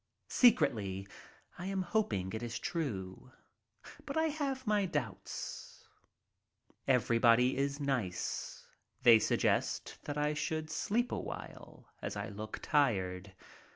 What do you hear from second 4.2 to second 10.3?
have my doubts. Everybody is nice. They suggest that